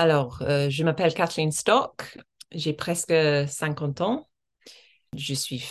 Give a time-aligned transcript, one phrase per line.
[0.00, 2.16] Alors, euh, je m'appelle Kathleen Stock,
[2.52, 4.30] j'ai presque 50 ans.
[5.14, 5.62] Je suis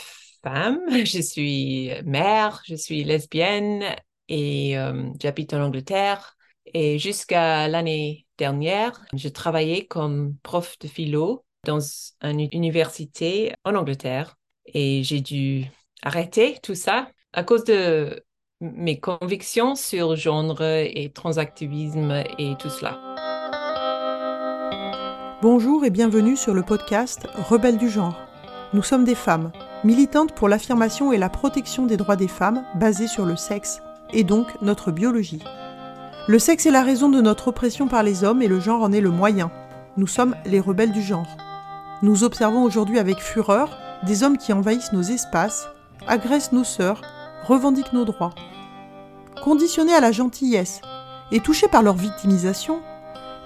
[0.43, 3.83] femme, je suis mère, je suis lesbienne
[4.27, 6.37] et euh, j'habite en Angleterre.
[6.75, 11.79] Et jusqu'à l'année dernière, je travaillais comme prof de philo dans
[12.21, 14.37] une université en Angleterre
[14.67, 15.65] et j'ai dû
[16.03, 18.23] arrêter tout ça à cause de
[18.61, 23.38] mes convictions sur genre et transactivisme et tout cela.
[25.41, 28.17] Bonjour et bienvenue sur le podcast Rebelles du genre.
[28.73, 29.53] Nous sommes des femmes,
[29.85, 34.25] militantes pour l'affirmation et la protection des droits des femmes basés sur le sexe, et
[34.25, 35.41] donc notre biologie.
[36.27, 38.91] Le sexe est la raison de notre oppression par les hommes et le genre en
[38.91, 39.49] est le moyen.
[39.95, 41.37] Nous sommes les rebelles du genre.
[42.01, 45.69] Nous observons aujourd'hui avec fureur des hommes qui envahissent nos espaces,
[46.05, 46.99] agressent nos sœurs,
[47.45, 48.35] revendiquent nos droits.
[49.41, 50.81] Conditionnés à la gentillesse
[51.31, 52.81] et touchés par leur victimisation,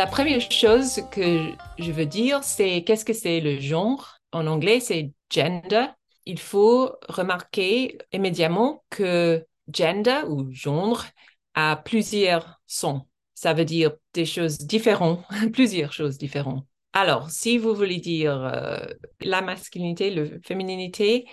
[0.00, 4.16] La première chose que je veux dire, c'est qu'est-ce que c'est le genre?
[4.32, 5.88] En anglais, c'est gender.
[6.24, 11.04] Il faut remarquer immédiatement que gender ou genre
[11.52, 13.02] a plusieurs sons.
[13.34, 16.64] Ça veut dire des choses différentes, plusieurs choses différentes.
[16.94, 18.78] Alors, si vous voulez dire euh,
[19.20, 21.26] la masculinité, la féminité,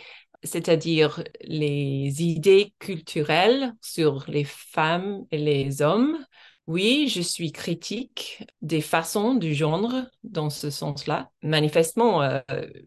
[0.43, 6.17] c'est-à-dire les idées culturelles sur les femmes et les hommes,
[6.67, 9.89] oui, je suis critique des façons du genre
[10.23, 11.29] dans ce sens-là.
[11.41, 12.39] Manifestement, euh,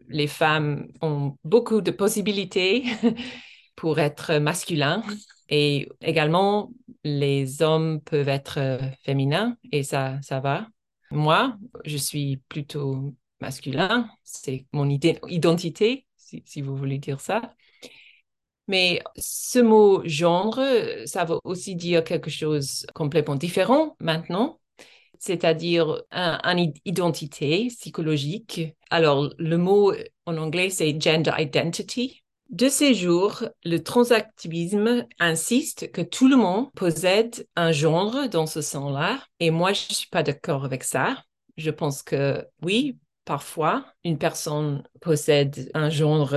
[0.07, 2.83] les femmes ont beaucoup de possibilités
[3.75, 5.01] pour être masculins
[5.49, 6.71] et également
[7.03, 10.67] les hommes peuvent être euh, féminins et ça, ça va.
[11.09, 17.53] Moi, je suis plutôt masculin, c'est mon identité, si vous voulez dire ça.
[18.71, 20.57] Mais ce mot genre,
[21.05, 24.61] ça veut aussi dire quelque chose complètement différent maintenant,
[25.19, 28.61] c'est-à-dire une identité psychologique.
[28.89, 29.93] Alors, le mot
[30.25, 32.23] en anglais, c'est gender identity.
[32.49, 38.61] De ces jours, le transactivisme insiste que tout le monde possède un genre dans ce
[38.61, 39.21] sens-là.
[39.41, 41.21] Et moi, je ne suis pas d'accord avec ça.
[41.57, 46.33] Je pense que oui, parfois, une personne possède un genre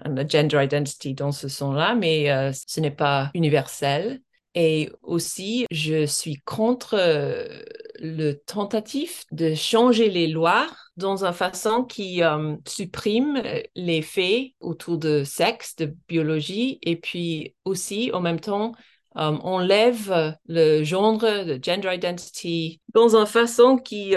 [0.00, 4.20] un gender identity dans ce sens-là, mais euh, ce n'est pas universel.
[4.54, 7.62] Et aussi, je suis contre euh,
[7.98, 10.66] le tentative de changer les lois
[10.98, 13.42] dans une façon qui euh, supprime
[13.74, 18.72] les faits autour de sexe, de biologie, et puis aussi, en même temps,
[19.14, 24.14] enlève le genre de gender identity dans une façon qui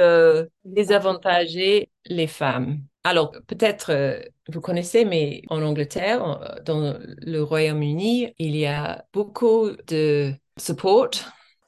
[0.64, 1.58] désavantage
[2.06, 2.82] les femmes.
[3.06, 9.70] Alors, peut-être euh, vous connaissez, mais en Angleterre, dans le Royaume-Uni, il y a beaucoup
[9.88, 11.12] de support,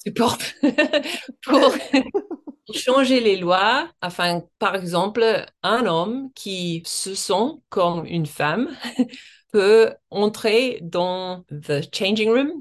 [0.04, 0.40] support
[1.44, 1.76] pour
[2.74, 8.76] changer les lois afin, par exemple, un homme qui se sent comme une femme
[9.52, 12.52] peut entrer dans the changing room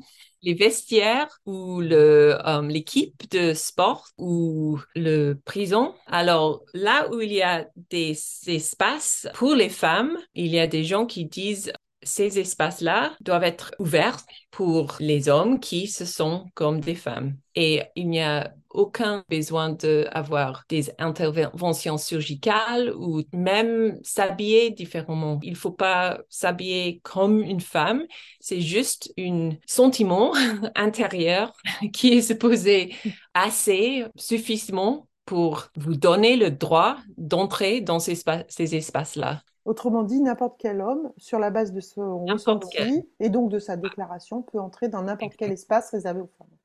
[0.42, 5.94] les vestiaires ou euh, l'équipe de sport ou le prison.
[6.06, 10.84] Alors là où il y a des espaces pour les femmes, il y a des
[10.84, 14.18] gens qui disent ces espaces-là doivent être ouverts
[14.50, 17.36] pour les hommes qui se sont comme des femmes.
[17.54, 25.40] Et il n'y a aucun besoin d'avoir des interventions chirurgicales ou même s'habiller différemment.
[25.42, 28.04] Il ne faut pas s'habiller comme une femme.
[28.40, 30.32] C'est juste un sentiment
[30.76, 31.52] intérieur
[31.92, 32.94] qui est supposé
[33.34, 38.14] assez suffisamment pour vous donner le droit d'entrer dans ces,
[38.48, 39.42] ces espaces-là.
[39.64, 43.76] Autrement dit, n'importe quel homme, sur la base de son ressenti et donc de sa
[43.76, 46.55] déclaration, peut entrer dans n'importe quel espace réservé aux femmes.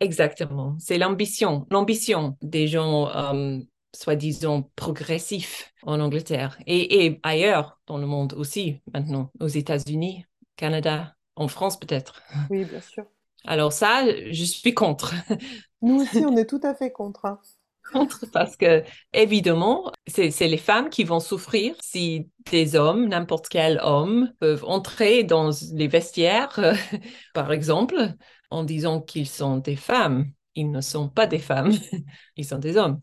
[0.00, 0.76] Exactement.
[0.78, 3.58] C'est l'ambition, l'ambition des gens euh,
[3.94, 10.24] soi-disant progressifs en Angleterre et, et, ailleurs dans le monde aussi maintenant, aux États-Unis,
[10.56, 12.22] Canada, en France peut-être.
[12.50, 13.04] Oui, bien sûr.
[13.44, 15.14] Alors ça, je suis contre.
[15.82, 17.26] Nous aussi, on est tout à fait contre.
[17.26, 17.38] Hein.
[17.92, 18.82] contre parce que,
[19.12, 25.24] évidemment, c'est les femmes qui vont souffrir si des hommes, n'importe quel homme, peuvent entrer
[25.24, 26.58] dans les vestiaires,
[27.34, 28.14] par exemple,
[28.54, 30.30] en disant qu'ils sont des femmes.
[30.54, 31.72] Ils ne sont pas des femmes,
[32.36, 33.00] ils sont des hommes.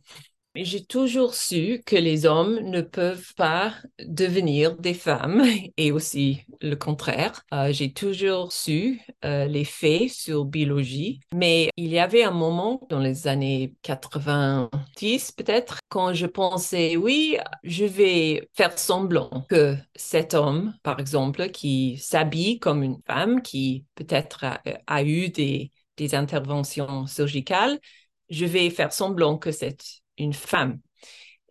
[0.54, 3.74] J'ai toujours su que les hommes ne peuvent pas
[4.06, 5.46] devenir des femmes
[5.78, 7.46] et aussi le contraire.
[7.54, 12.86] Euh, j'ai toujours su euh, les faits sur biologie, mais il y avait un moment
[12.90, 20.34] dans les années 90 peut-être quand je pensais oui, je vais faire semblant que cet
[20.34, 24.44] homme, par exemple, qui s'habille comme une femme, qui peut-être
[24.88, 27.80] a, eu des, des interventions surgicales,
[28.30, 30.80] je vais faire semblant que c'est une femme.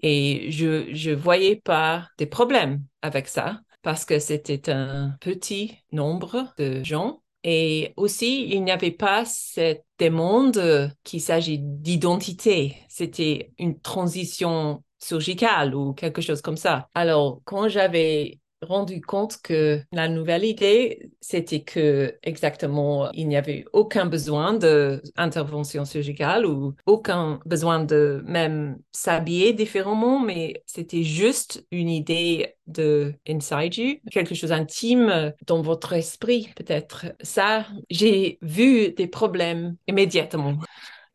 [0.03, 6.53] Et je ne voyais pas des problèmes avec ça parce que c'était un petit nombre
[6.59, 7.23] de gens.
[7.43, 12.77] Et aussi, il n'y avait pas cette demande qu'il s'agit d'identité.
[12.89, 16.89] C'était une transition surgicale ou quelque chose comme ça.
[16.95, 23.65] Alors, quand j'avais rendu compte que la nouvelle idée, c'était que exactement, il n'y avait
[23.73, 31.89] aucun besoin d'intervention surgicale ou aucun besoin de même s'habiller différemment, mais c'était juste une
[31.89, 37.07] idée de inside you, quelque chose intime dans votre esprit, peut-être.
[37.23, 40.57] Ça, j'ai vu des problèmes immédiatement.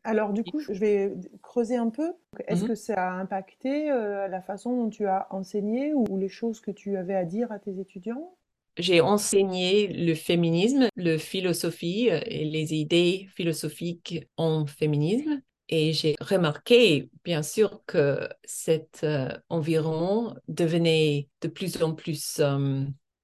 [0.06, 1.12] Alors du coup, je vais
[1.42, 2.12] creuser un peu.
[2.46, 6.28] Est-ce mmh que ça a impacté euh, la façon dont tu as enseigné ou les
[6.28, 8.36] choses que tu avais à dire à tes étudiants?
[8.78, 15.42] J'ai enseigné le féminisme, le philosophie euh, et les idées philosophiques en féminisme.
[15.68, 22.40] Et j'ai remarqué, bien sûr, que cet euh, environnement devenait de plus en plus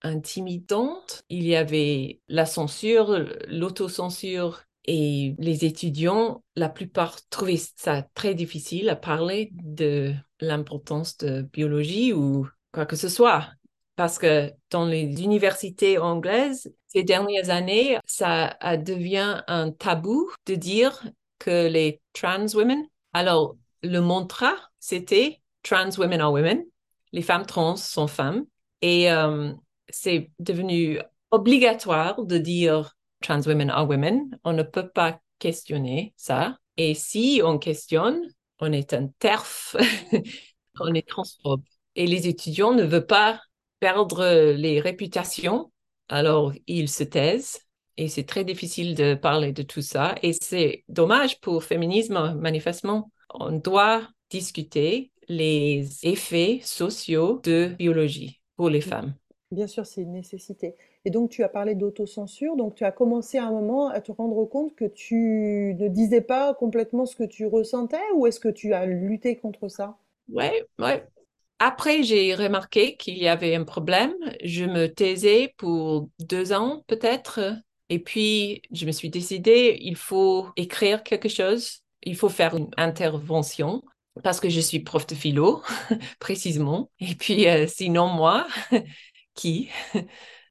[0.03, 1.23] intimidante.
[1.29, 8.89] Il y avait la censure, l'autocensure et les étudiants, la plupart trouvaient ça très difficile
[8.89, 13.49] à parler de l'importance de biologie ou quoi que ce soit.
[13.95, 21.03] Parce que dans les universités anglaises, ces dernières années, ça devient un tabou de dire
[21.39, 26.65] que les trans women, alors le mantra, c'était trans women are women,
[27.13, 28.45] les femmes trans sont femmes.
[28.81, 29.53] Et euh,
[29.89, 30.99] c'est devenu
[31.31, 34.39] obligatoire de dire trans women are women.
[34.45, 36.59] On ne peut pas questionner ça.
[36.77, 38.21] Et si on questionne,
[38.61, 39.77] on est un TERF,
[40.81, 41.63] on est transphobe.
[41.97, 43.41] Et les étudiants ne veulent pas
[43.81, 45.73] perdre les réputations,
[46.09, 47.61] alors ils se taisent.
[47.97, 50.15] Et c'est très difficile de parler de tout ça.
[50.23, 53.11] Et c'est dommage pour féminisme, manifestement.
[53.35, 59.15] On doit discuter les effets sociaux de biologie pour les femmes.
[59.51, 60.75] Bien sûr, c'est une nécessité.
[61.05, 62.57] Et donc, tu as parlé d'autocensure.
[62.57, 66.21] Donc, tu as commencé à un moment à te rendre compte que tu ne disais
[66.21, 69.97] pas complètement ce que tu ressentais ou est-ce que tu as lutté contre ça?
[70.29, 71.07] Ouais, ouais.
[71.59, 74.15] Après, j'ai remarqué qu'il y avait un problème.
[74.45, 77.41] Je me taisais pour deux ans, peut-être.
[77.89, 81.81] Et puis, je me suis décidé, il faut écrire quelque chose.
[82.03, 83.83] Il faut faire une intervention
[84.25, 85.63] parce que je suis prof de philo,
[86.21, 86.91] précisément.
[87.01, 88.47] Et puis, euh, sinon, moi,
[89.35, 89.71] qui?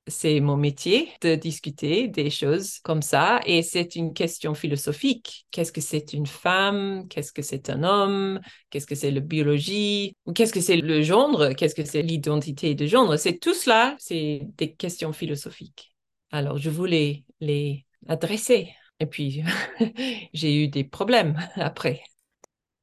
[0.07, 5.45] C'est mon métier de discuter des choses comme ça et c'est une question philosophique.
[5.51, 7.07] Qu'est-ce que c'est une femme?
[7.07, 8.39] Qu'est-ce que c'est un homme?
[8.71, 10.15] Qu'est-ce que c'est la biologie?
[10.33, 11.49] Qu'est-ce que c'est le genre?
[11.55, 13.17] Qu'est-ce que c'est l'identité de genre?
[13.19, 15.93] C'est tout cela, c'est des questions philosophiques.
[16.31, 18.69] Alors, je voulais les adresser
[18.99, 19.43] et puis
[20.33, 22.01] j'ai eu des problèmes après.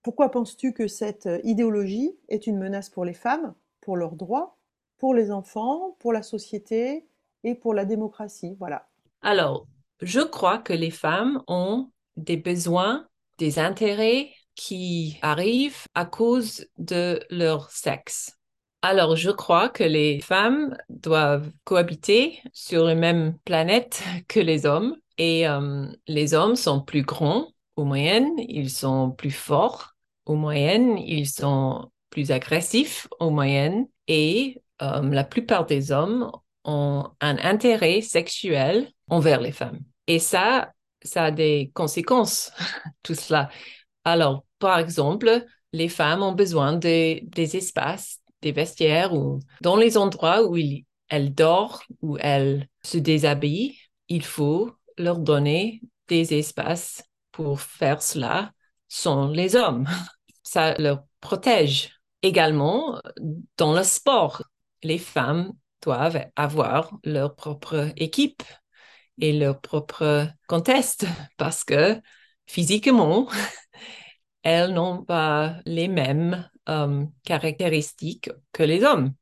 [0.03, 4.58] Pourquoi penses-tu que cette idéologie est une menace pour les femmes, pour leurs droits?
[4.99, 7.07] Pour les enfants, pour la société
[7.45, 8.57] et pour la démocratie.
[8.59, 8.89] Voilà.
[9.23, 9.67] Alors,
[10.01, 17.21] je crois que les femmes ont des besoins, des intérêts qui arrivent à cause de
[17.31, 18.39] leur sexe.
[18.83, 24.97] Alors, je crois que les femmes doivent cohabiter sur la même planète que les hommes.
[25.17, 29.95] Et euh, les hommes sont plus grands aux moyennes, ils sont plus forts
[30.27, 33.89] aux moyennes, ils sont plus agressifs aux moyennes.
[34.07, 36.31] Et euh, la plupart des hommes
[36.65, 39.81] ont un intérêt sexuel envers les femmes.
[40.07, 42.53] Et ça, ça a des conséquences,
[43.03, 43.49] tout cela.
[44.05, 49.97] Alors, par exemple, les femmes ont besoin de, des espaces, des vestiaires ou dans les
[49.99, 50.57] endroits où
[51.09, 58.53] elles dorment, où elles se déshabillent, il faut leur donner des espaces pour faire cela
[58.89, 59.87] sans les hommes.
[60.43, 61.91] Ça leur protège
[62.23, 63.01] également
[63.57, 64.43] dans le sport
[64.83, 68.43] les femmes doivent avoir leur propre équipe
[69.21, 71.07] et leur propre contest
[71.37, 72.01] parce que
[72.47, 73.29] physiquement,
[74.43, 79.15] elles n'ont pas les mêmes euh, caractéristiques que les hommes.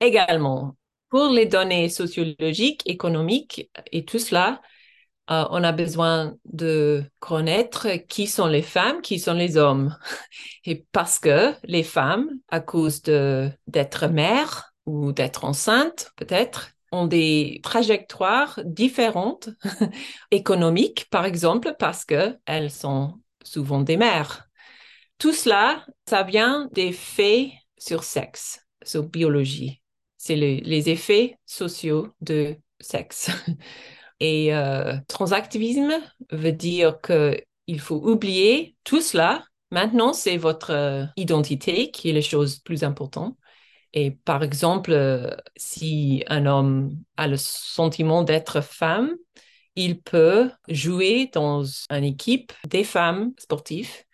[0.00, 0.76] Également,
[1.08, 4.60] pour les données sociologiques, économiques et tout cela,
[5.30, 9.96] euh, on a besoin de connaître qui sont les femmes, qui sont les hommes.
[10.64, 17.60] Et parce que les femmes, à cause d'être mères ou d'être enceintes, peut-être, ont des
[17.62, 19.50] trajectoires différentes,
[20.30, 24.48] économiques par exemple, parce que elles sont souvent des mères.
[25.18, 29.82] Tout cela, ça vient des faits sur sexe, sur biologie.
[30.16, 33.30] C'est les effets sociaux de sexe.
[34.20, 35.92] Et euh, transactivisme
[36.30, 39.44] veut dire qu'il faut oublier tout cela.
[39.70, 43.36] Maintenant, c'est votre euh, identité qui est la chose plus importante.
[43.94, 49.14] Et par exemple, euh, si un homme a le sentiment d'être femme,
[49.76, 54.04] il peut jouer dans une équipe des femmes sportives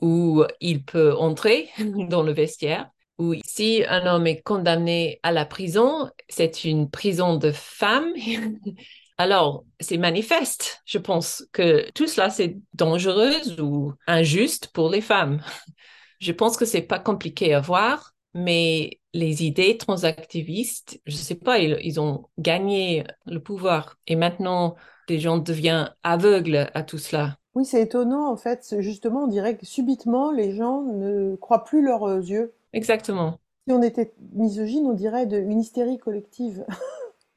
[0.00, 1.70] ou il peut entrer
[2.08, 2.90] dans le vestiaire.
[3.18, 8.12] Ou si un homme est condamné à la prison, c'est une prison de femmes.
[9.18, 10.82] Alors, c'est manifeste.
[10.84, 15.42] Je pense que tout cela, c'est dangereux ou injuste pour les femmes.
[16.20, 21.58] Je pense que c'est pas compliqué à voir, mais les idées transactivistes, je sais pas,
[21.58, 24.74] ils, ont gagné le pouvoir et maintenant,
[25.08, 27.38] les gens deviennent aveugles à tout cela.
[27.54, 28.74] Oui, c'est étonnant en fait.
[28.80, 32.52] Justement, on dirait que subitement, les gens ne croient plus leurs yeux.
[32.72, 33.38] Exactement.
[33.66, 36.66] Si on était misogyne, on dirait de, une hystérie collective.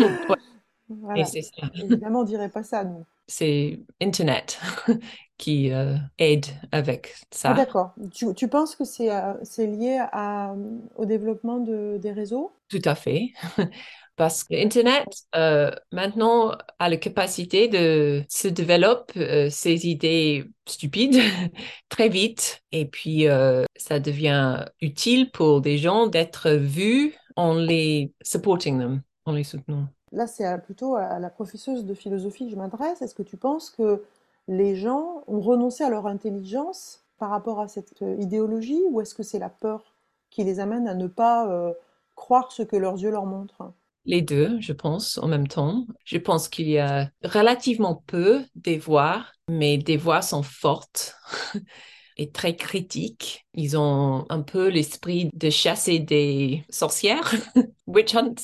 [1.15, 1.69] Et c'est ça.
[1.75, 3.05] Évidemment, on dirait pas ça, nous.
[3.27, 4.59] C'est Internet
[5.37, 7.51] qui euh, aide avec ça.
[7.51, 7.93] Ah, D'accord.
[8.11, 10.55] Tu, tu, penses que c'est euh, lié à,
[10.95, 12.51] au développement de, des réseaux?
[12.69, 13.33] Tout à fait.
[14.15, 21.21] Parce que Internet, euh, maintenant, a la capacité de se développer ces idées stupides
[21.89, 22.61] très vite.
[22.73, 23.27] Et puis,
[23.77, 29.87] ça devient utile pour des gens d'être vus en les supporting them, en les soutenant.
[30.11, 33.01] Là, c'est plutôt à la professeuse de philosophie que je m'adresse.
[33.01, 34.03] Est-ce que tu penses que
[34.47, 39.13] les gens ont renoncé à leur intelligence par rapport à cette euh, idéologie ou est-ce
[39.13, 39.83] que c'est la peur
[40.31, 41.73] qui les amène à ne pas euh,
[42.15, 43.71] croire ce que leurs yeux leur montrent?
[44.05, 45.85] Les deux, je pense, en même temps.
[46.03, 51.15] Je pense qu'il y a relativement peu des voix, mais des voix sont fortes.
[52.19, 53.45] et très critiques.
[53.53, 57.33] Ils ont un peu l'esprit de chasser des sorcières,
[57.87, 58.35] witch hunts.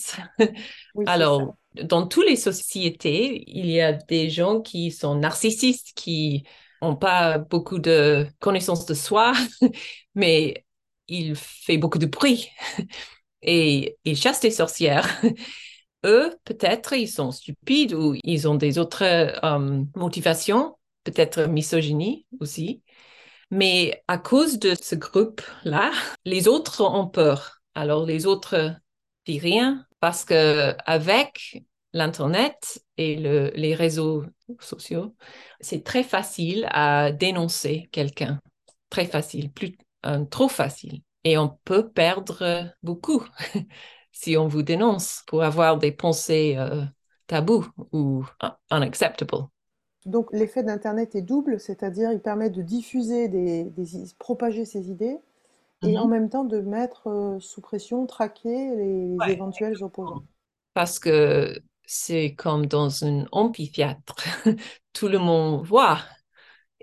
[1.05, 6.45] Alors, dans toutes les sociétés, il y a des gens qui sont narcissistes, qui
[6.81, 9.33] n'ont pas beaucoup de connaissances de soi,
[10.15, 10.65] mais
[11.09, 12.49] ils font beaucoup de bruit
[13.41, 15.21] et ils chassent des sorcières.
[16.05, 22.81] Eux, peut-être, ils sont stupides ou ils ont des autres euh, motivations, peut-être misogynie aussi.
[23.51, 25.91] Mais à cause de ce groupe-là,
[26.25, 27.61] les autres ont peur.
[27.75, 28.75] Alors les autres
[29.25, 34.25] disent rien parce que avec l'internet et le, les réseaux
[34.59, 35.15] sociaux,
[35.61, 38.39] c'est très facile à dénoncer quelqu'un.
[38.89, 41.01] Très facile, plus euh, trop facile.
[41.23, 43.23] Et on peut perdre beaucoup
[44.11, 46.83] si on vous dénonce pour avoir des pensées euh,
[47.27, 48.25] tabous ou
[48.71, 49.47] unacceptable.
[50.05, 53.71] Donc l'effet d'Internet est double, c'est-à-dire il permet de diffuser, des,
[54.19, 55.17] propager ses idées,
[55.83, 56.11] et en mhm.
[56.11, 60.23] même temps de mettre euh, sous pression, traquer les, éventuels opposants.
[60.73, 64.15] Parce que c'est comme dans un amphithéâtre,
[64.93, 65.99] tout le monde voit,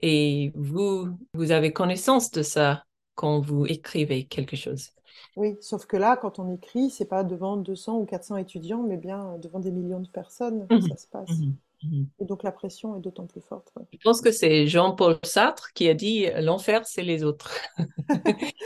[0.00, 4.91] et vous, vous avez connaissance de ça quand vous écrivez quelque chose.
[5.37, 8.97] Oui, sauf que là, quand on écrit, c'est pas devant 200 ou 400 étudiants, mais
[8.97, 10.88] bien devant des millions de personnes que mhm.
[10.88, 11.31] ça se passe.
[11.31, 11.55] Mhm.
[11.82, 12.08] Mhm.
[12.20, 13.72] Et donc la pression est d'autant plus forte.
[13.92, 17.58] Je pense que c'est Jean-Paul Sartre qui a dit l'enfer, c'est les autres.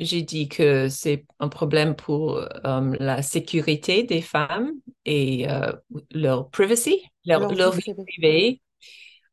[0.00, 4.72] J'ai dit que c'est un problème pour euh, la sécurité des femmes
[5.04, 5.72] et euh,
[6.10, 8.60] leur privacy, leur, vie privée.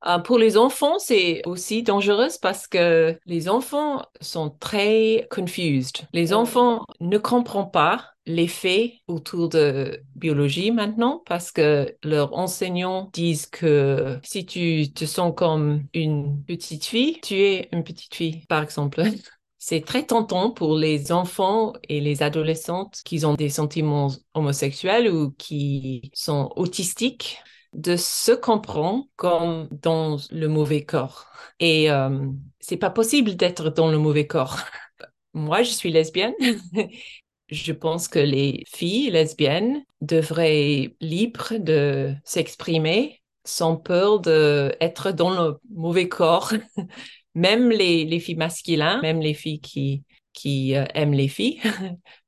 [0.06, 6.08] Euh, pour les enfants, c'est aussi dangereux parce que les enfants sont très confused.
[6.12, 13.10] Les enfants ne comprennent pas les faits autour de biologie maintenant parce que leurs enseignants
[13.14, 18.46] disent que si tu te sens comme une petite fille, tu es une petite fille,
[18.48, 19.04] par exemple.
[19.58, 25.32] C'est très tentant pour les enfants et les adolescentes qui ont des sentiments homosexuels ou
[25.32, 27.40] qui sont autistiques
[27.74, 31.28] de se comprendre comme dans le mauvais corps.
[31.60, 32.28] Et euh,
[32.60, 34.58] c'est pas possible d'être dans le mauvais corps.
[35.34, 36.34] Moi, je suis lesbienne.
[37.50, 45.58] je pense que les filles lesbiennes devraient libres de s'exprimer sans peur d'être dans le
[45.70, 46.54] mauvais corps
[47.36, 50.04] même les, les filles masculines, même les filles qui,
[50.34, 51.62] qui euh, aiment les filles,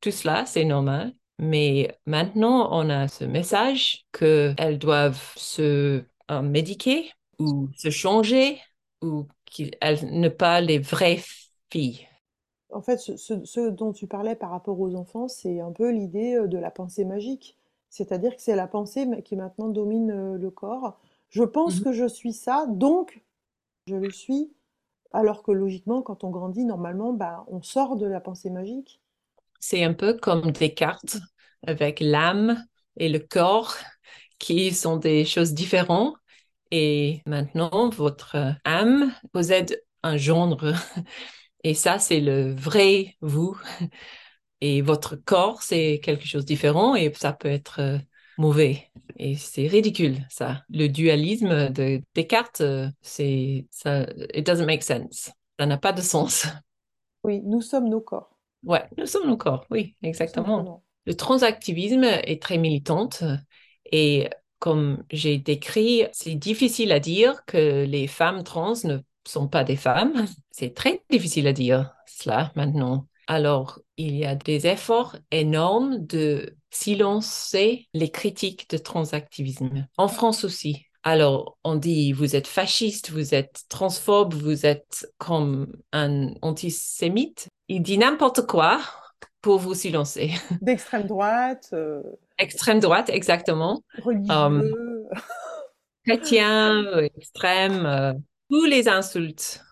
[0.01, 1.13] tout cela, c'est normal.
[1.39, 8.61] Mais maintenant, on a ce message qu'elles doivent se euh, médiquer ou se changer
[9.01, 11.21] ou qu'elles ne pas les vraies
[11.71, 12.07] filles.
[12.71, 13.15] En fait, ce,
[13.45, 16.71] ce, dont tu parlais par rapport aux enfants, c'est un peu l'idée euh, de la
[16.71, 17.57] pensée magique.
[17.89, 20.99] C'est-à-dire que c'est la pensée qui maintenant domine euh, le corps.
[21.29, 23.23] Je pense mmh que je suis ça, donc
[23.87, 24.53] je le suis.
[25.13, 29.01] Alors que logiquement, quand on grandit, normalement, bah, on sort de la pensée magique.
[29.59, 31.17] C'est un peu comme des cartes
[31.65, 32.63] avec l'âme
[32.97, 33.75] et le corps
[34.39, 36.15] qui sont des choses différentes.
[36.71, 40.63] Et maintenant, votre âme possède un genre.
[41.63, 43.57] Et ça, c'est le vrai vous.
[44.61, 47.97] Et votre corps, c'est quelque chose de différent et ça peut être euh,
[48.37, 48.89] mauvais.
[49.17, 50.63] Et c'est ridicule, ça.
[50.69, 55.31] Le dualisme de Descartes, euh, c'est ça, it doesn't make sense.
[55.59, 56.47] Ça n'a pas de sens.
[57.23, 58.34] Oui, nous sommes nos corps.
[58.65, 60.83] Ouais, nous sommes corps, oui, exactement.
[61.05, 63.23] Le transactivisme est très militante
[63.91, 64.29] et
[64.59, 69.75] comme j'ai décrit, c'est difficile à dire que les femmes trans ne sont pas des
[69.75, 70.25] femmes.
[70.51, 73.07] C'est très difficile à dire cela maintenant.
[73.27, 79.87] Alors, il y a des efforts énormes de silencer les critiques de transactivisme.
[79.97, 80.85] En France aussi.
[81.07, 87.47] Alors, on dit, vous êtes fasciste, vous êtes transphobe, vous êtes comme un antisémite.
[87.67, 88.81] Il dit n'importe quoi
[89.43, 90.31] pour vous silencer.
[90.61, 91.69] D'extrême droite.
[91.73, 92.01] Euh,
[92.39, 93.83] Extrême droite, exactement.
[94.03, 94.33] Religieux.
[94.33, 94.63] Um,
[96.07, 96.83] chrétien,
[97.15, 98.13] extrême, euh,
[98.49, 99.63] tous les insultes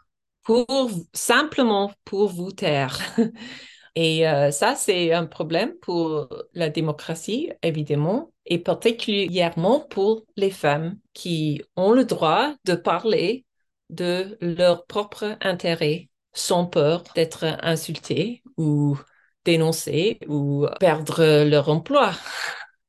[0.44, 3.00] pour simplement pour vous taire.
[3.96, 10.98] Et euh, ça, c'est un problème pour la démocratie, évidemment, et particulièrement pour les femmes
[11.14, 13.46] qui ont le droit de parler
[13.90, 18.98] de leur propre intérêt sans peur d'être insultées ou
[19.46, 22.14] dénoncées ou perdre leur emploi.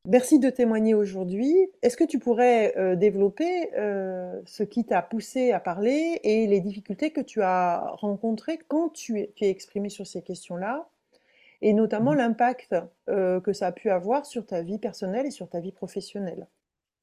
[0.06, 1.54] Merci de témoigner aujourd'hui.
[1.80, 6.60] Est-ce que tu pourrais euh, développer euh, ce qui t'a poussé à parler et les
[6.60, 10.86] difficultés que tu as rencontrées quand tu es, exprimé sur ces questions-là,
[11.62, 12.18] et notamment mmh.
[12.18, 12.74] l'impact
[13.08, 16.46] euh, que ça a pu avoir sur ta vie personnelle et sur ta vie professionnelle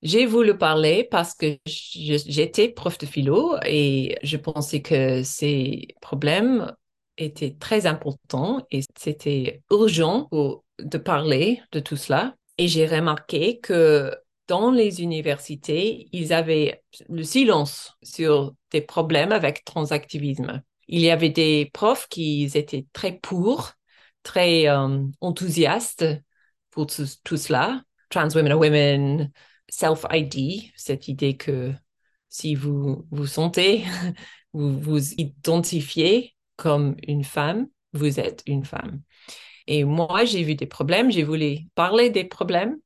[0.01, 6.75] j'ai voulu parler parce que j'étais prof de philo et je pensais que ces problèmes
[7.17, 14.11] étaient très importants et c'était urgent de parler de tout cela et j'ai remarqué que
[14.47, 20.61] dans les universités, ils avaient le silence sur des problèmes avec transactivisme.
[20.87, 23.71] Il y avait des profs qui étaient très pour,
[24.23, 26.05] très euh, enthousiastes
[26.69, 27.83] pour tout, cela.
[28.09, 29.31] Trans women are women,
[29.69, 31.73] self-ID, cette idée que
[32.29, 33.83] si vous vous sentez,
[34.53, 39.01] vous vous identifiez comme une femme, vous êtes une femme.
[39.67, 42.77] Et moi, j'ai vu des problèmes, j'ai voulu parler des problèmes.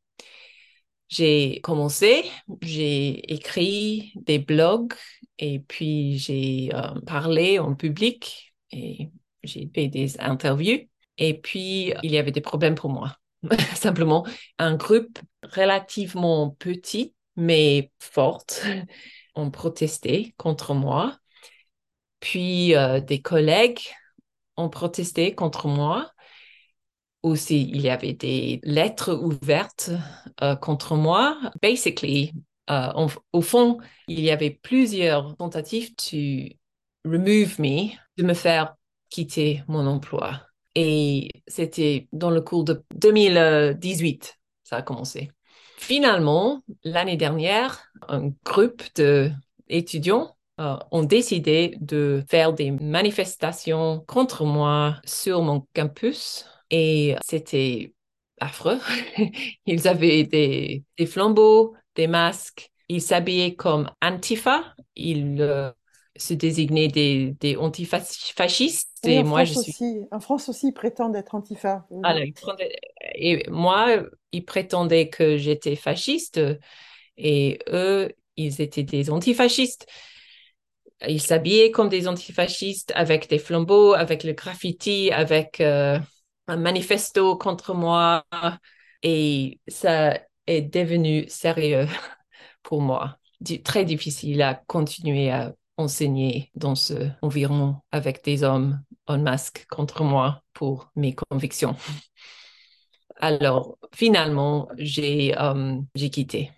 [1.08, 2.26] J'ai commencé,
[2.62, 4.94] j'ai écrit des blogs
[5.38, 9.12] et puis j'ai euh, parlé en public et
[9.44, 10.80] j'ai fait des interviews.
[11.18, 13.18] Et puis, il y avait des problèmes pour moi.
[13.76, 14.26] Simplement,
[14.58, 18.46] un groupe relativement petit, mais fort,
[19.36, 21.18] ont protesté contre moi.
[22.20, 23.82] Puis, euh, des collègues
[24.58, 26.12] ont protesté contre moi
[27.26, 29.90] aussi, il y avait des lettres ouvertes
[30.42, 31.38] euh, contre moi.
[31.62, 32.34] Basically,
[32.70, 36.56] euh, au fond, il y avait plusieurs tentatives de
[37.04, 38.76] remove me, de me faire
[39.10, 40.45] quitter mon emploi.
[40.76, 45.32] Et c'était dans le cours de 2018, ça a commencé.
[45.78, 54.96] Finalement, l'année dernière, un groupe d'étudiants euh, ont décidé de faire des manifestations contre moi
[55.06, 57.94] sur mon campus et c'était
[58.40, 58.80] affreux.
[59.66, 62.72] Ils avaient des, flambeaux, des masques.
[62.90, 64.76] Ils s'habillaient comme Antifa.
[64.96, 65.72] Ils euh,
[66.16, 68.90] se désignaient des, des antifascistes.
[69.04, 69.72] et moi, je suis...
[69.72, 71.86] aussi, en France aussi, ils prétendent être Antifa.
[73.16, 76.40] et moi, ils prétendaient que j'étais fasciste.
[77.18, 79.88] Et eux, ils étaient des antifascistes.
[81.08, 85.62] Ils s'habillaient comme des antifascistes avec des flambeaux, avec le graffiti, avec...
[85.62, 86.00] Euh,
[86.48, 88.26] un manifesto contre moi
[89.04, 91.88] et ça est devenu sérieux
[92.64, 93.18] pour moi.
[93.64, 100.04] très difficile à continuer à enseigner dans ce environnement avec des hommes en masque contre
[100.04, 101.76] moi pour mes convictions.
[103.18, 105.80] Alors, finalement, j'ai euh,
[106.12, 106.52] quitté.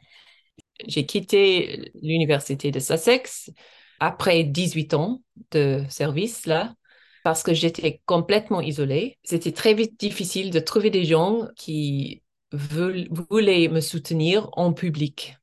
[0.86, 3.52] J'ai quitté l'université de Sussex.
[4.00, 6.76] après 18 ans de service là,
[7.24, 9.18] parce que j'étais complètement isolée.
[9.24, 15.38] C'était très vite difficile de trouver des gens qui voulaient me soutenir en public.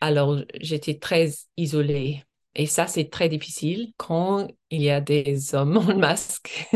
[0.00, 2.22] Alors, j'étais très isolée.
[2.54, 6.68] Et ça, c'est très difficile quand il y a des hommes en masque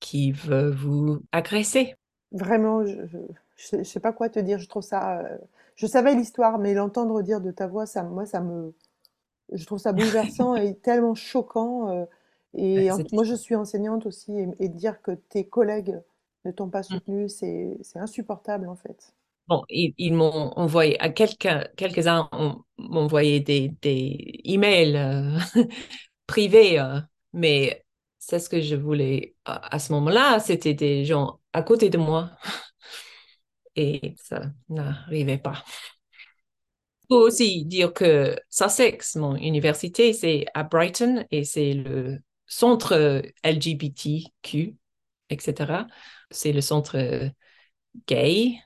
[0.00, 1.94] qui veulent vous agresser.
[2.32, 4.58] Vraiment, je ne sais pas quoi te dire.
[4.58, 5.20] Je trouve ça.
[5.20, 5.38] Euh,
[5.76, 8.74] je savais l'histoire, mais l'entendre dire de ta voix, ça, moi, ça me.
[9.52, 11.88] Je trouve ça bouleversant et tellement choquant.
[11.90, 12.04] Euh,
[12.54, 16.00] et moi, je suis enseignante aussi, et, dire que tes collègues
[16.44, 16.84] ne t'ont pas mmh.
[16.84, 19.12] soutenu, c'est insupportable en fait.
[19.48, 25.38] Bon, ils, m'ont envoyé, à quelqu'un, quelques-uns m'ont envoyé des, des emails euh,
[26.26, 26.82] privés,
[27.32, 27.82] mais
[28.18, 32.30] c'est ce que je voulais à ce moment-là, c'était des gens à côté de moi
[33.76, 35.64] et ça n'arrivait pas.
[37.10, 43.22] Il faut aussi dire que Sussex, mon université, c'est à Brighton et c'est le centre
[43.44, 44.76] LGBTQ,
[45.30, 45.86] etc.
[46.30, 47.30] C'est le centre
[48.06, 48.58] gay.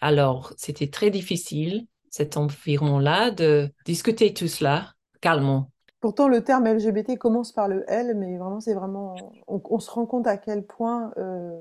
[0.00, 5.70] Alors, c'était très difficile, cet environnement-là, de discuter tout cela calmement.
[6.00, 9.14] Pourtant, le terme LGBT commence par le L, mais vraiment, c'est vraiment.
[9.46, 11.60] On, se rend compte à quel point euh,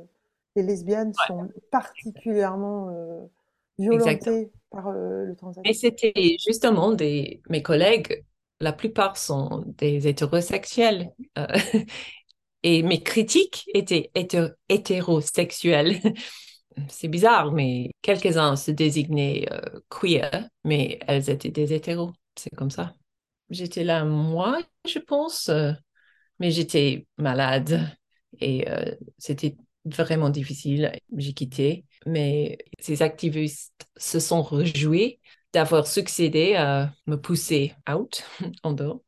[0.55, 3.25] les lesbiennes sont particulièrement euh,
[3.77, 5.35] violentées par euh, le.
[5.65, 8.23] Et c'était justement des mes collègues,
[8.61, 11.11] la plupart sont des hétérosexuels.
[12.63, 14.11] Et mes critiques étaient
[14.69, 15.97] hétérosexuelles.
[16.89, 19.47] C'est bizarre, mais quelques-uns se désignaient
[19.89, 22.11] queer, mais elles étaient des hétéros.
[22.35, 22.95] C'est comme ça.
[23.49, 25.49] J'étais là, moi, je pense,
[26.39, 27.89] mais j'étais malade
[28.39, 28.65] et
[29.17, 30.91] c'était vraiment difficile.
[31.15, 35.19] J'ai quitté, mais ces activistes se sont réjouis
[35.53, 38.23] d'avoir succédé à me pousser out
[38.63, 39.01] en dehors.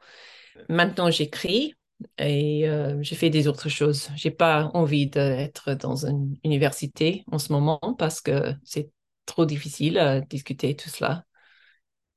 [0.69, 1.75] Maintenant, j'écris
[2.17, 4.09] et euh, j'ai fait des autres choses.
[4.15, 8.91] J'ai pas envie d'être dans une université en ce moment parce que c'est
[9.25, 11.25] trop difficile à discuter tout cela.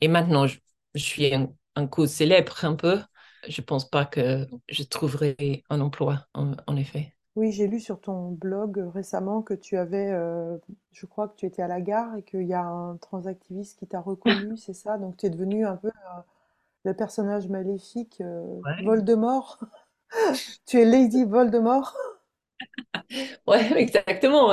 [0.00, 0.58] Et maintenant, je,
[0.96, 3.00] suis un, un coup célèbre un peu.
[3.48, 7.14] Je pense pas que je trouverai un emploi, en effet.
[7.36, 10.56] Oui, j'ai lu sur ton blog euh, récemment que tu avais, euh,
[10.92, 13.88] je crois que tu étais à la gare et qu'il y a un transactiviste qui
[13.88, 14.98] t'a reconnu, c'est ça?
[14.98, 16.20] Donc tu es devenu un peu euh,
[16.84, 18.22] le personnage maléfique,
[18.84, 19.58] Voldemort.
[20.66, 21.94] Tu es Lady Voldemort?
[23.46, 24.52] Ouais, exactement.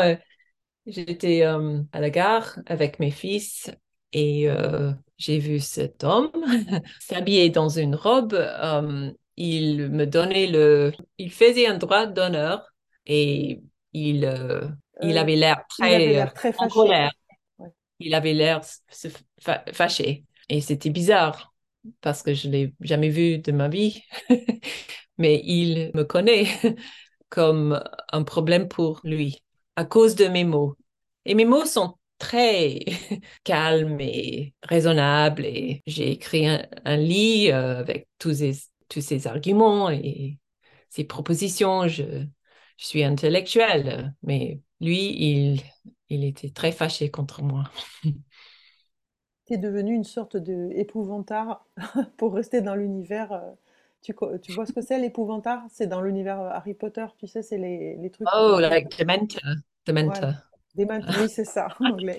[0.87, 3.69] J'étais à la gare avec mes fils
[4.11, 4.47] et
[5.17, 6.31] j'ai vu cet homme
[6.99, 8.35] s'habiller dans une robe.
[9.37, 12.71] il me donnait le, il faisait un droit d'honneur
[13.05, 13.61] et
[13.93, 14.67] il, euh,
[15.01, 16.65] il avait l'air très, très fâché.
[16.65, 17.11] en colère.
[17.99, 18.61] Il avait l'air
[19.73, 20.25] fâché.
[20.49, 21.50] Et c'était bizarre
[22.01, 24.03] parce que je ne l'ai jamais vu de ma vie.
[25.17, 26.45] Mais il me connaît
[27.29, 29.43] comme un problème pour lui
[29.75, 30.75] à cause de mes mots.
[31.25, 32.79] Et mes mots sont très
[33.43, 35.45] calmes et raisonnables.
[35.45, 38.53] Et j'ai écrit un, un livre euh, avec tous ces,
[38.89, 40.39] tous ces arguments et
[40.89, 41.87] ces propositions.
[41.87, 42.03] Je,
[42.77, 45.61] je suis intellectuelle, mais lui, il,
[46.09, 47.71] il était très fâché contre moi.
[49.51, 51.65] Tu es devenu une sorte d'épouvantard
[52.17, 53.33] pour rester dans l'univers.
[53.33, 53.39] Euh,
[54.01, 55.63] tu, tu, vois ce que c'est l'épouvantard?
[55.69, 58.27] C'est dans l'univers Harry Potter, tu sais, c'est les, les, trucs.
[58.33, 59.41] Oh, like Dementor.
[59.85, 60.33] Dementor.
[60.77, 62.17] oui, c'est ça en anglais.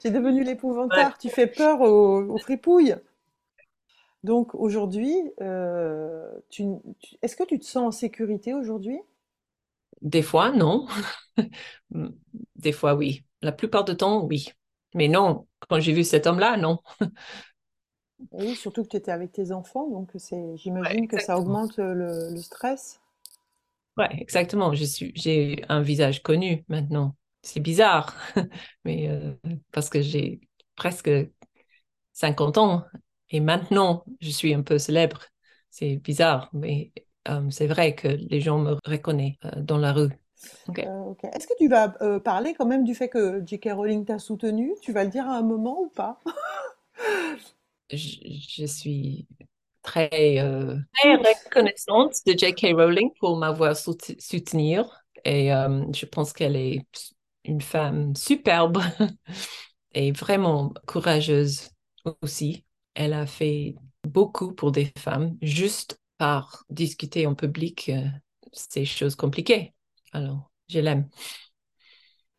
[0.00, 2.96] Tu es devenu l'épouvantail, tu fais peur aux, fripouilles.
[4.24, 6.28] Donc aujourd'hui, euh,
[7.22, 8.98] est-ce que tu te sens en sécurité aujourd'hui?
[10.02, 10.86] Des fois, non.
[12.56, 13.24] Des fois, oui.
[13.42, 14.52] La plupart du temps, oui.
[14.98, 16.80] Mais non, quand j'ai vu cet homme-là, non.
[18.32, 22.36] Oui, surtout que tu étais avec tes enfants, donc c'est, j'imagine que ça augmente le,
[22.38, 23.00] stress.
[23.96, 24.74] Oui, exactement.
[24.74, 27.14] Je suis, j'ai un visage connu maintenant.
[27.42, 28.16] C'est bizarre,
[28.84, 29.34] mais euh,
[29.70, 30.40] parce que j'ai
[30.74, 31.10] presque
[32.14, 32.84] 50 ans
[33.30, 35.26] et maintenant je suis un peu célèbre.
[35.70, 36.90] C'est bizarre, mais
[37.28, 40.10] euh, c'est vrai que les gens me reconnaissent euh, dans la rue.
[40.78, 41.88] Euh, Est-ce que tu vas
[42.20, 43.70] parler quand même du fait que J.K.
[43.72, 44.74] Rowling t'a soutenu?
[44.82, 46.20] Tu vas le dire à un moment ou pas?
[47.90, 49.26] Je, suis
[49.82, 52.74] très, très reconnaissante de J.K.
[52.74, 56.84] Rowling pour m'avoir soutenir et je pense qu'elle est
[57.44, 58.78] une femme superbe
[59.94, 61.70] et vraiment courageuse
[62.22, 62.64] aussi.
[62.94, 63.74] Elle a fait
[64.06, 68.06] beaucoup pour des femmes juste par discuter en public euh,
[68.52, 69.72] ces choses compliquées.
[70.12, 71.08] Alors, je l'aime.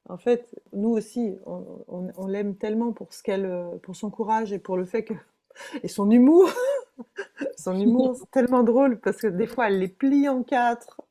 [0.07, 4.75] En fait, nous aussi, on, l'aime tellement pour ce qu'elle, pour son courage et pour
[4.75, 5.13] le fait que
[5.83, 6.49] et son humour.
[7.57, 11.01] Son humour, c'est tellement drôle parce que des fois, elle les plie en quatre,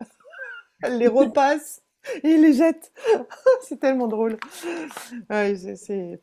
[0.83, 1.83] elle les repasse
[2.23, 2.93] et les jette.
[3.63, 4.37] c'est tellement drôle.
[5.31, 6.21] Ouais, c'est,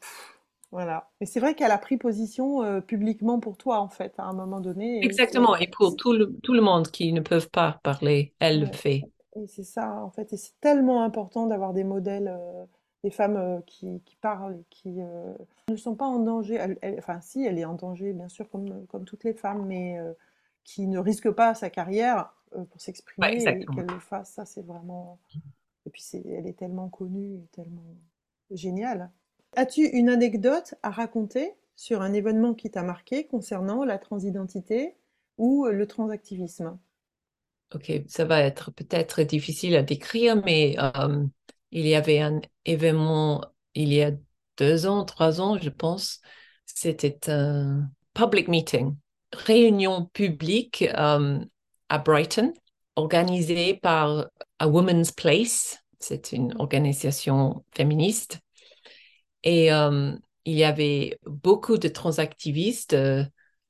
[0.71, 1.10] voilà.
[1.19, 4.34] Et c'est vrai qu'elle a pris position euh, publiquement pour toi, en fait, à un
[4.34, 5.00] moment donné.
[5.00, 5.56] Et Exactement.
[5.56, 9.02] Et pour tout le, tout le monde qui ne peuvent pas parler, elle le fait.
[9.36, 10.32] Et c'est ça, en fait.
[10.34, 12.65] Et c'est tellement important d'avoir des modèles, euh,
[13.04, 15.34] des femmes euh, qui, qui parlent, qui euh,
[15.69, 16.56] ne sont pas en danger.
[16.56, 19.65] Elle- elle- enfin, si, elle est en danger, bien sûr, comme, comme toutes les femmes,
[19.65, 20.13] mais euh,
[20.63, 22.80] qui ne risquent pas sa carrière euh, pour
[23.17, 23.76] Ouais, s'exprimer et exactement.
[23.76, 24.32] qu'elle le fasse.
[24.34, 25.19] Ça, c'est vraiment.
[25.86, 27.95] Et puis, c'est, elle est tellement connue et tellement
[28.52, 29.12] géniale.
[29.56, 34.95] As-tu une anecdote à raconter sur un événement qui t'a marqué concernant la transidentité
[35.38, 36.78] ou euh, le transactivisme?
[37.73, 41.25] Ok, ça va être peut-être difficile à décrire, mais euh,
[41.71, 44.12] il y avait un événement il y a
[44.58, 46.21] deux ans, trois ans, je pense.
[46.65, 48.95] C'était un public meeting,
[49.34, 51.39] réunion publique euh,
[51.89, 52.54] à Brighton,
[52.95, 54.28] organisée par
[54.60, 55.80] A Woman's Place.
[55.99, 58.39] C'est une organisation féministe.
[59.43, 60.13] Et euh,
[60.45, 62.95] il y avait beaucoup de transactivistes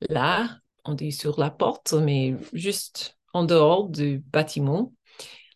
[0.00, 4.92] là, on dit sur la porte, mais juste en dehors du bâtiment.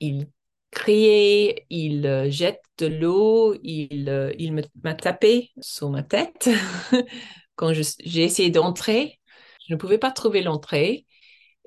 [0.01, 0.29] Ils
[0.71, 6.49] criaient, ils euh, jettent de l'eau, il, euh, il m'a tapé sur ma tête
[7.57, 9.21] quand j'ai essayé d'entrer.
[9.69, 11.07] Je ne pouvais pas trouver l'entrée.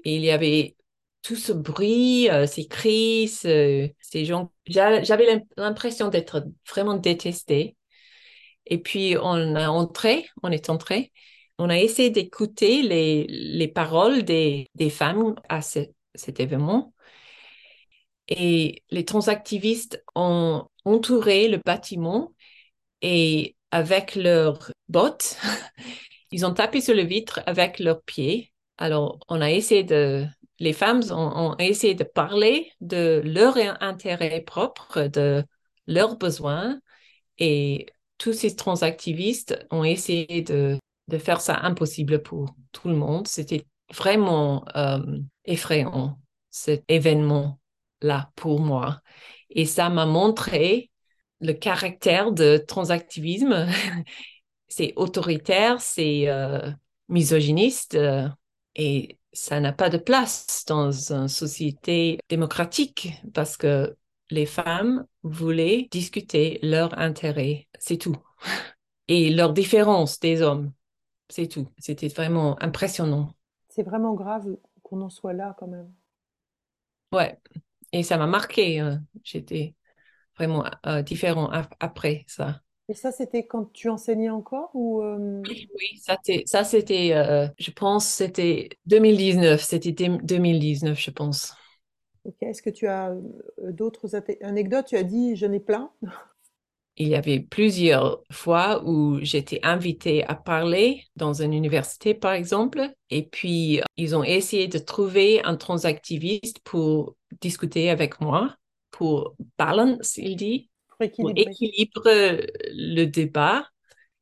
[0.05, 0.75] Il y avait
[1.23, 4.51] tout ce bruit, euh, ces cris, ce- ces gens.
[4.67, 7.77] J'a- J'avais l'im- l'impression d'être vraiment détestée.
[8.65, 11.11] Et puis, on a entré, on est entré,
[11.57, 15.79] on a essayé d'écouter les, les paroles des, des femmes à ce-
[16.15, 16.93] cet événement.
[18.27, 22.33] Et les transactivistes ont entouré le bâtiment
[23.01, 25.37] et avec leurs bottes,
[26.31, 28.51] ils ont tapé sur le vitre avec leurs pieds.
[28.77, 30.25] Alors, on a essayé de,
[30.59, 35.43] les femmes ont, essayé de parler de leur intérêt propre, de
[35.87, 36.79] leurs besoins
[37.39, 43.27] et tous ces transactivistes ont essayé de, de faire ça impossible pour tout le monde.
[43.27, 44.99] C'était vraiment euh,
[45.45, 49.01] effrayant, cet événement-là pour moi.
[49.49, 50.91] Et ça m'a montré
[51.39, 53.67] le caractère de transactivisme.
[54.67, 56.71] c'est autoritaire, c'est euh,
[57.09, 58.27] misogyniste euh,
[58.75, 63.95] et ça n'a pas de place dans une société démocratique parce que
[64.29, 68.17] les femmes voulaient discuter leurs intérêts, c'est tout.
[69.09, 70.71] Et leurs différences des hommes,
[71.29, 71.67] c'est tout.
[71.77, 73.33] C'était vraiment impressionnant.
[73.73, 75.91] C'est vraiment grave qu'on en soit là quand même.
[77.11, 77.39] Ouais,
[77.91, 78.81] et ça m'a marqué.
[78.81, 79.75] euh, J'étais
[80.37, 82.61] vraiment euh, différent ap- après ça.
[82.87, 85.99] Et ça, c'était quand tu enseignais encore ou euh, Oui, oui,
[86.45, 89.61] ça, c'était, euh, je pense, c'était 2019.
[89.61, 91.53] C'était dé- 2019, je pense.
[92.25, 94.87] ok, est-ce que tu as euh, d'autres anecdotes?
[94.87, 95.91] Tu as dit j'en ai plein.
[96.97, 102.87] Il y avait plusieurs fois où j'étais invitée à parler dans une université, par exemple,
[103.09, 108.55] et puis euh, ils ont essayé de trouver un transactiviste pour discuter avec moi,
[108.91, 111.57] pour balance, il dit, Pour pour équilibrer.
[111.57, 113.67] équilibrer le débat.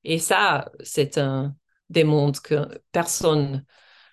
[0.04, 1.56] Et ça, c'est un
[1.90, 3.66] démontre que personne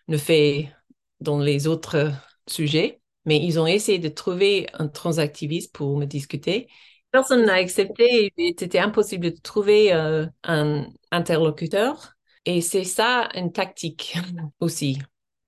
[0.08, 0.72] ne fait
[1.20, 2.12] dans les autres
[2.48, 6.68] sujets, mais ils ont essayé de trouver un transactiviste pour me discuter.
[7.10, 12.14] Personne n'a accepté, c'était impossible de trouver euh, un interlocuteur.
[12.44, 14.16] Et c'est ça une tactique
[14.60, 14.98] aussi,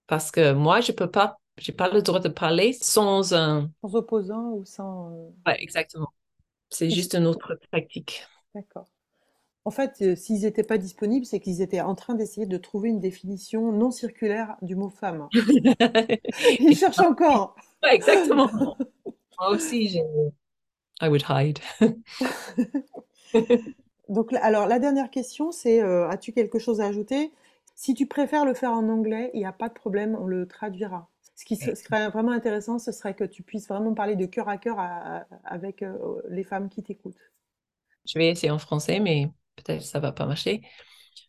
[0.07, 3.71] parce que moi, je peux pas, j'ai pas le droit de parler sans un...
[3.83, 5.11] Sans opposant ou sans...
[5.13, 6.13] euh, Ouais, exactement.
[6.71, 8.25] C'est juste une autre tactique.
[8.55, 8.89] D'accord.
[9.65, 12.91] En fait, euh, s'ils n'étaient pas disponibles, c'est qu'ils étaient en train d'essayer de trouver
[12.91, 15.31] une définition non circulaire du mot femme.
[16.61, 17.57] Ils cherchent encore.
[17.83, 18.49] Ouais, exactement.
[19.39, 20.03] Moi aussi, j'ai...
[21.01, 21.61] I would hide.
[24.09, 27.33] Donc, alors, la dernière question, c'est euh, as-tu quelque chose à ajouter?
[27.77, 30.47] Si tu préfères le faire en anglais, il n'y a pas de problème, on le
[30.47, 31.09] traduira.
[31.37, 34.49] Ce qui se- serait vraiment intéressant, ce serait que tu puisses vraiment parler de cœur
[34.49, 35.97] à cœur à- à- avec euh,
[36.29, 37.31] les femmes qui t'écoutent.
[38.07, 40.63] Je vais essayer en français, mais peut-être ça va pas marcher.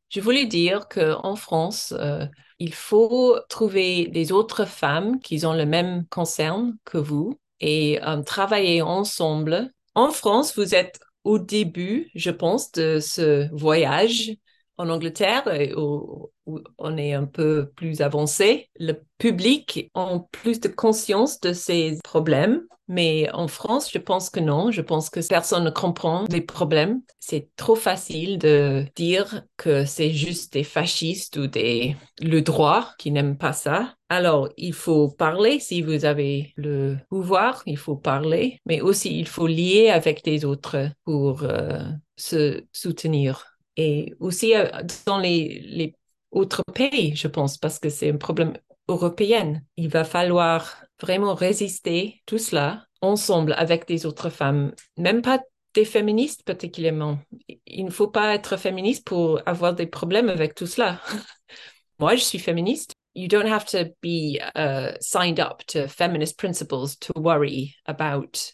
[0.09, 2.25] Je voulais dire qu'en France, euh,
[2.59, 8.21] il faut trouver des autres femmes qui ont le même concern que vous et euh,
[8.23, 9.71] travailler ensemble.
[9.95, 14.31] En France, vous êtes au début, je pense, de ce voyage
[14.77, 15.43] en Angleterre,
[15.77, 16.31] où,
[16.77, 22.63] on est un peu plus avancé, le public a plus de conscience de ces problèmes.
[22.87, 24.69] Mais en France, je pense que non.
[24.69, 27.01] Je pense que personne ne comprend les problèmes.
[27.19, 33.11] C'est trop facile de dire que c'est juste des fascistes ou des le droit qui
[33.11, 33.93] n'aiment pas ça.
[34.11, 39.25] Alors, il faut parler si vous avez le pouvoir, il faut parler, mais aussi il
[39.25, 41.79] faut lier avec des autres pour euh,
[42.17, 44.67] se soutenir et aussi euh,
[45.05, 45.95] dans les,
[46.31, 48.51] autres pays, je pense, parce que c'est un problème
[48.89, 49.61] européen.
[49.77, 55.39] Il va falloir vraiment résister tout cela ensemble avec des autres femmes, même pas
[55.73, 57.19] des féministes particulièrement.
[57.65, 60.99] Il ne faut pas être féministe pour avoir des problèmes avec tout cela.
[61.99, 62.93] Moi, je suis féministe.
[63.13, 68.51] You don't have to be uh, signed up to feminist principles to worry about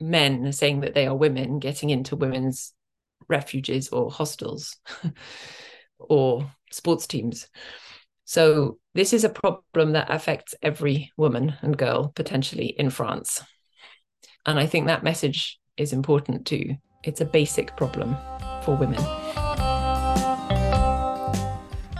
[0.00, 2.72] men saying that they are women getting into women's
[3.28, 4.76] refuges or hostels
[5.98, 7.48] or sports teams.
[8.24, 13.42] So this is a problem that affects every woman and girl potentially in France.
[14.46, 16.76] And I think that message is important too.
[17.04, 18.16] It's a basic problem
[18.62, 19.02] for women.